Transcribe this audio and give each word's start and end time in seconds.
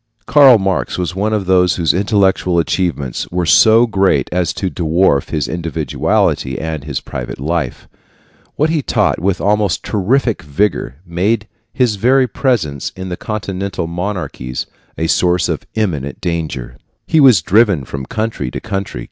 Karl 0.25 0.57
Marx 0.57 0.97
was 0.97 1.15
one 1.15 1.31
of 1.31 1.45
those 1.45 1.75
whose 1.75 1.93
intellectual 1.93 2.57
achievements 2.57 3.29
were 3.29 3.45
so 3.45 3.85
great 3.85 4.27
as 4.31 4.51
to 4.51 4.71
dwarf 4.71 5.29
his 5.29 5.47
individuality 5.47 6.57
and 6.59 6.83
his 6.83 6.99
private 6.99 7.39
life. 7.39 7.87
What 8.55 8.71
he 8.71 8.81
taught 8.81 9.19
with 9.21 9.39
almost 9.39 9.83
terrific 9.83 10.41
vigor 10.41 10.95
made 11.05 11.47
his 11.71 11.97
very 11.97 12.27
presence 12.27 12.91
in 12.95 13.09
the 13.09 13.15
Continental 13.15 13.85
monarchies 13.85 14.65
a 14.97 15.05
source 15.05 15.47
of 15.47 15.67
eminent 15.75 16.19
danger. 16.19 16.77
He 17.05 17.19
was 17.19 17.43
driven 17.43 17.85
from 17.85 18.07
country 18.07 18.49
to 18.49 18.59
country. 18.59 18.99